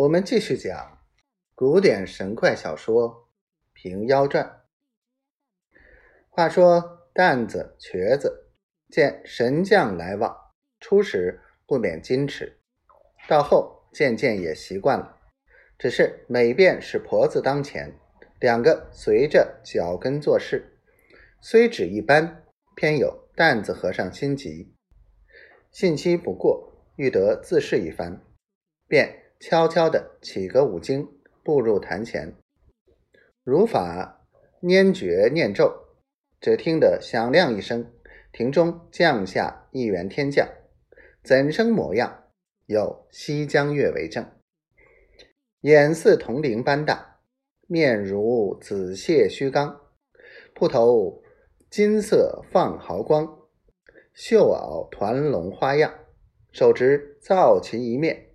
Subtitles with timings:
[0.00, 0.98] 我们继续讲
[1.54, 3.10] 古典神怪小说
[3.74, 4.62] 《平妖传》。
[6.30, 8.50] 话说担子、瘸子
[8.88, 10.34] 见神将来往，
[10.80, 12.60] 初时不免矜持，
[13.28, 15.18] 到后渐渐也习惯了。
[15.78, 17.92] 只是每遍是婆子当前，
[18.38, 20.78] 两个随着脚跟做事，
[21.42, 22.42] 虽只一般，
[22.74, 24.74] 偏有担子和尚心急，
[25.70, 28.24] 信息不过，欲得自试一番，
[28.88, 29.29] 便。
[29.40, 31.08] 悄悄地起个五经，
[31.42, 32.34] 步入坛前，
[33.42, 34.26] 如法
[34.60, 35.72] 拈诀念咒，
[36.42, 37.90] 只听得响亮一声，
[38.32, 40.46] 亭中降下一员天将，
[41.24, 42.24] 怎生模样？
[42.66, 44.30] 有西江月为证，
[45.62, 47.20] 眼似铜铃般大，
[47.66, 49.80] 面如紫蟹须刚，
[50.54, 51.22] 铺头
[51.70, 53.26] 金色放毫光，
[54.12, 55.94] 绣袄团龙花样，
[56.52, 58.29] 手执皂旗一面。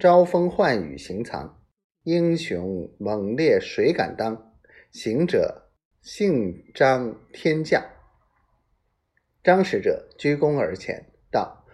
[0.00, 1.60] 招风唤雨行藏，
[2.04, 4.50] 英雄猛烈谁敢当？
[4.90, 5.68] 行者
[6.00, 7.84] 姓张天降。
[9.44, 11.66] 张使者鞠躬而前，道：“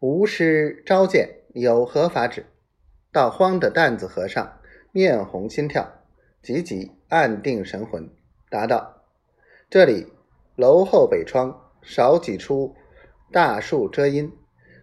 [0.00, 2.44] 吾师召见，有何法旨？”
[3.12, 4.60] 道荒的担子和尚
[4.92, 5.90] 面红心跳，
[6.42, 8.10] 急急暗定神魂，
[8.50, 9.06] 答道
[9.70, 10.06] ：“这里
[10.54, 12.76] 楼后北窗少几处
[13.32, 14.30] 大树遮阴。”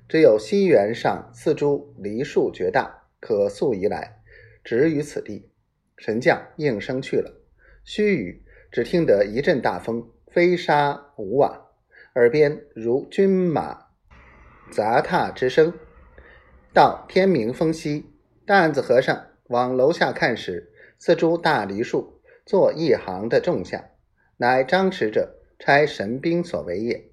[0.07, 4.21] 只有西园上四株梨树绝大，可溯移来，
[4.63, 5.49] 止于此地。
[5.97, 7.41] 神将应声去了。
[7.83, 8.39] 须臾，
[8.71, 11.67] 只听得一阵大风，飞沙舞瓦，
[12.15, 13.87] 耳边如军马
[14.71, 15.73] 杂踏之声。
[16.73, 18.05] 到天明风息，
[18.45, 23.89] 担子和尚往楼下看时，四株大梨树作一行的种下，
[24.37, 27.09] 乃张持者差神兵所为也。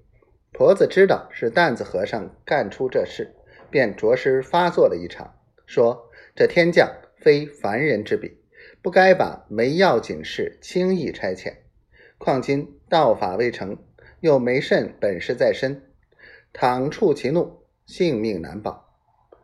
[0.57, 3.35] 婆子知道是担子和尚干出这事，
[3.69, 8.37] 便着实发作了一场，说：“这天将非凡人之比，
[8.81, 11.57] 不该把没要紧事轻易差遣。
[12.17, 13.77] 况今道法未成，
[14.21, 15.91] 又没甚本事在身，
[16.53, 18.95] 倘触其怒，性命难保。”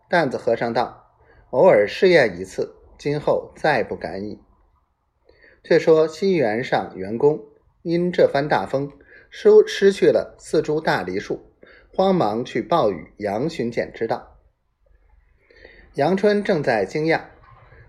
[0.09, 1.11] 担子和尚道
[1.51, 4.39] ：“偶尔试验一次，今后再不敢矣。”
[5.61, 7.43] 却说西园上员工
[7.81, 8.89] 因这番大风。
[9.33, 11.41] 失失去了四株大梨树，
[11.95, 14.37] 慌忙去报与杨巡检知道。
[15.93, 17.21] 杨春正在惊讶，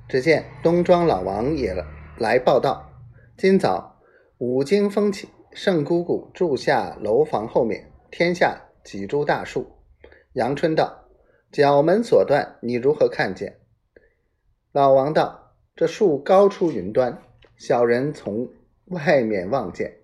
[0.08, 1.74] 只见东庄老王也
[2.16, 2.88] 来报道：
[3.36, 4.00] 今早
[4.38, 9.66] 五更风起，圣姑姑住下楼房后面，天下几株大树。
[10.34, 11.08] 杨春道
[11.50, 13.58] ：“角门所断，你如何看见？”
[14.70, 17.20] 老王道：“这树高出云端，
[17.56, 18.48] 小人从
[18.86, 19.98] 外面望见。”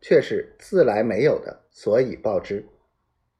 [0.00, 2.66] 却是自来没有的，所以报之。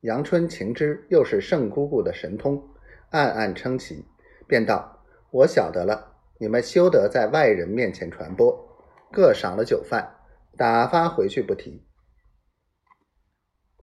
[0.01, 2.63] 杨春情之又是圣姑姑的神通，
[3.11, 4.05] 暗暗称奇，
[4.47, 8.67] 便道：“我晓得了，你们休得在外人面前传播。”
[9.13, 10.09] 各赏了酒饭，
[10.57, 11.83] 打发回去不提。